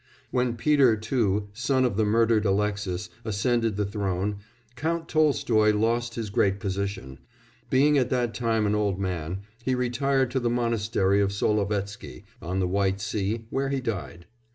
When 0.31 0.55
Peter 0.55 0.99
II, 1.11 1.43
son 1.53 1.85
of 1.85 1.95
the 1.95 2.05
murdered 2.05 2.43
Alexis, 2.43 3.11
ascended 3.23 3.75
the 3.77 3.85
throne, 3.85 4.37
Count 4.75 5.07
Tolstoy 5.07 5.71
lost 5.77 6.15
his 6.15 6.31
great 6.31 6.59
position; 6.59 7.19
being 7.69 7.99
at 7.99 8.09
that 8.09 8.33
time 8.33 8.65
an 8.65 8.73
old 8.73 8.99
man, 8.99 9.41
he 9.63 9.75
retired 9.75 10.31
to 10.31 10.39
the 10.39 10.49
monastery 10.49 11.21
of 11.21 11.31
Solovetsky 11.31 12.23
on 12.41 12.59
the 12.59 12.67
White 12.67 12.99
Sea, 12.99 13.45
where 13.51 13.69
he 13.69 13.79
died. 13.79 14.25